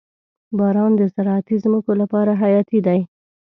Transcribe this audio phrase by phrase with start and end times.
[0.57, 2.99] •باران د زراعتي ځمکو لپاره حیاتي دی.